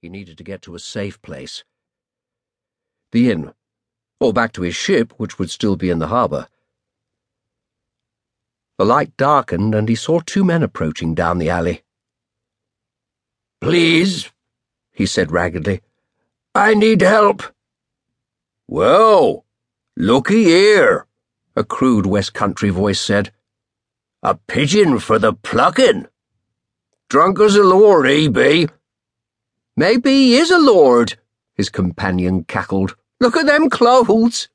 [0.00, 1.62] He needed to get to a safe place.
[3.12, 3.52] The inn,
[4.18, 6.48] or back to his ship, which would still be in the harbour.
[8.78, 11.82] The light darkened, and he saw two men approaching down the alley.
[13.60, 14.30] Please,
[14.90, 15.82] he said raggedly.
[16.54, 17.42] I need help.
[18.66, 19.44] Well,
[19.98, 21.06] looky here,
[21.54, 23.32] a crude West Country voice said.
[24.22, 26.06] A pigeon for the plucking.
[27.10, 28.68] Drunk as a lord, he be.
[29.80, 31.16] Maybe he is a lord,
[31.54, 32.96] his companion cackled.
[33.18, 34.50] Look at them clothes.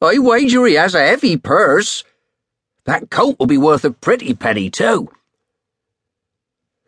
[0.00, 2.04] I wager he has a heavy purse.
[2.84, 5.10] That coat will be worth a pretty penny, too.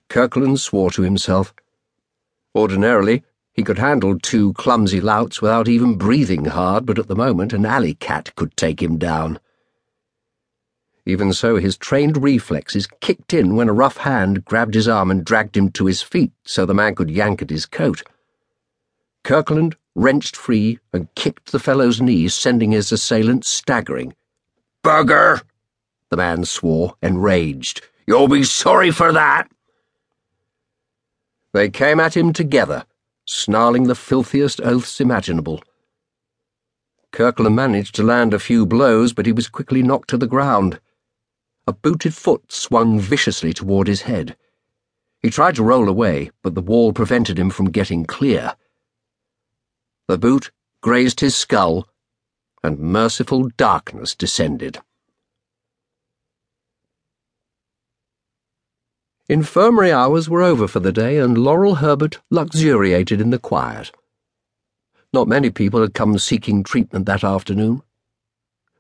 [0.09, 1.53] Kirkland swore to himself.
[2.55, 3.25] Ordinarily,
[3.55, 7.67] he could handle two clumsy louts without even breathing hard, but at the moment an
[7.67, 9.41] alley cat could take him down.
[11.07, 15.25] Even so, his trained reflexes kicked in when a rough hand grabbed his arm and
[15.25, 18.03] dragged him to his feet so the man could yank at his coat.
[19.25, 24.15] Kirkland wrenched free and kicked the fellow's knee, sending his assailant staggering.
[24.85, 25.43] Bugger!
[26.11, 27.83] The man swore, enraged.
[28.07, 29.51] You'll be sorry for that!
[31.53, 32.85] They came at him together,
[33.27, 35.63] snarling the filthiest oaths imaginable.
[37.13, 40.81] Kirkland managed to land a few blows, but he was quickly knocked to the ground.
[41.71, 44.37] A booted foot swung viciously toward his head.
[45.23, 48.57] He tried to roll away, but the wall prevented him from getting clear.
[50.09, 51.89] The boot grazed his skull,
[52.65, 54.81] and merciful darkness descended.
[59.29, 63.93] Infirmary hours were over for the day, and Laurel Herbert luxuriated in the quiet.
[65.13, 67.85] Not many people had come seeking treatment that afternoon.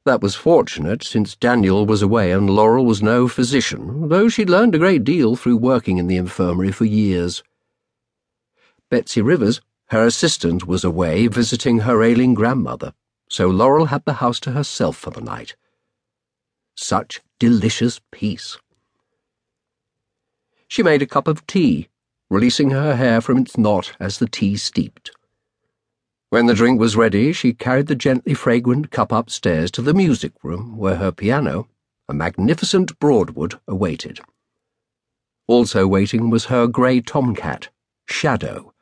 [0.06, 4.74] That was fortunate, since Daniel was away and Laurel was no physician, though she'd learned
[4.74, 7.42] a great deal through working in the infirmary for years.
[8.88, 12.94] Betsy Rivers, her assistant, was away visiting her ailing grandmother,
[13.28, 15.54] so Laurel had the house to herself for the night.
[16.74, 18.56] Such delicious peace.
[20.66, 21.88] She made a cup of tea,
[22.30, 25.10] releasing her hair from its knot as the tea steeped.
[26.30, 30.32] When the drink was ready, she carried the gently fragrant cup upstairs to the music
[30.44, 31.66] room where her piano,
[32.08, 34.20] a magnificent Broadwood, awaited.
[35.48, 37.70] Also waiting was her grey tomcat,
[38.06, 38.72] Shadow.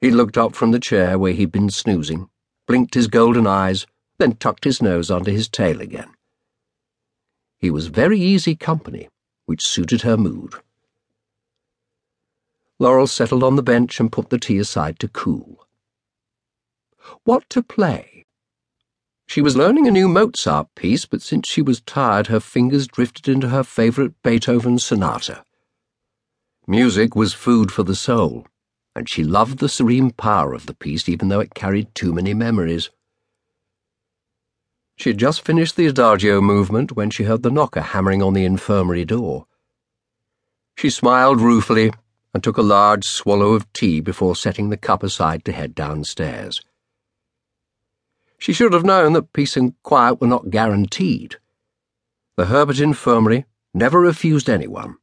[0.00, 2.30] He looked up from the chair where he'd been snoozing,
[2.68, 3.84] blinked his golden eyes,
[4.18, 6.14] then tucked his nose under his tail again.
[7.58, 9.08] He was very easy company
[9.46, 10.54] which suited her mood.
[12.78, 15.66] Laurel settled on the bench and put the tea aside to cool.
[17.24, 18.24] What to play?
[19.26, 23.28] She was learning a new Mozart piece, but since she was tired, her fingers drifted
[23.28, 25.44] into her favourite Beethoven sonata.
[26.66, 28.46] Music was food for the soul,
[28.96, 32.34] and she loved the serene power of the piece, even though it carried too many
[32.34, 32.90] memories.
[34.96, 38.44] She had just finished the adagio movement when she heard the knocker hammering on the
[38.44, 39.46] infirmary door.
[40.76, 41.92] She smiled ruefully
[42.32, 46.60] and took a large swallow of tea before setting the cup aside to head downstairs.
[48.40, 51.36] She should have known that peace and quiet were not guaranteed.
[52.38, 54.96] The Herbert Infirmary never refused anyone,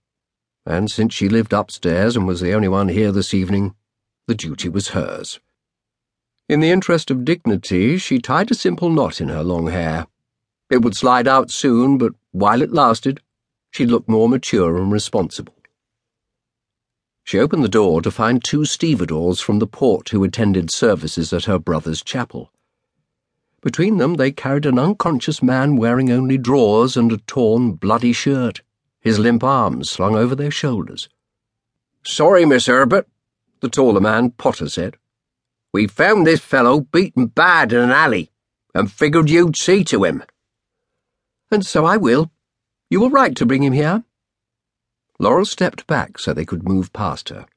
[0.65, 3.75] and since she lived upstairs and was the only one here this evening,
[4.25, 5.39] the duty was hers.
[6.49, 10.07] In the interest of dignity, she tied a simple knot in her long hair.
[10.71, 13.21] It would slide out soon, but while it lasted,
[13.69, 15.53] she looked more mature and responsible.
[17.23, 21.45] She opened the door to find two stevedores from the port who attended services at
[21.45, 22.51] her brother's chapel.
[23.61, 28.61] Between them, they carried an unconscious man wearing only drawers and a torn, bloody shirt,
[28.99, 31.09] his limp arms slung over their shoulders.
[32.03, 33.07] Sorry, Miss Herbert,
[33.59, 34.97] the taller man, Potter, said.
[35.73, 38.31] We found this fellow beaten bad in an alley,
[38.73, 40.23] and figured you'd see to him.
[41.51, 42.31] And so I will.
[42.89, 44.03] You were right to bring him here.
[45.19, 47.47] Laurel stepped back so they could move past her.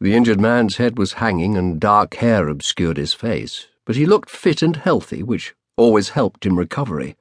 [0.00, 4.30] The injured man's head was hanging and dark hair obscured his face, but he looked
[4.30, 7.16] fit and healthy, which always helped in recovery.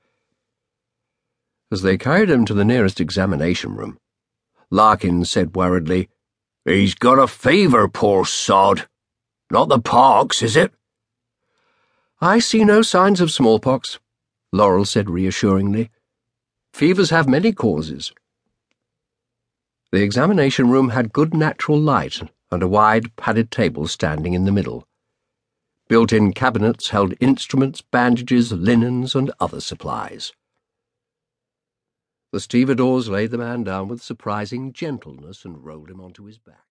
[1.71, 3.99] As they carried him to the nearest examination room,
[4.71, 6.09] Larkin said worriedly,
[6.65, 8.87] He's got a fever, poor sod.
[9.49, 10.73] Not the pox, is it?
[12.21, 13.99] I see no signs of smallpox,
[14.51, 15.89] Laurel said reassuringly.
[16.73, 18.11] Fevers have many causes.
[19.91, 22.21] The examination room had good natural light
[22.51, 24.85] and a wide padded table standing in the middle.
[25.89, 30.31] Built in cabinets held instruments, bandages, linens, and other supplies.
[32.31, 36.68] The stevedores laid the man down with surprising gentleness and rolled him onto his back.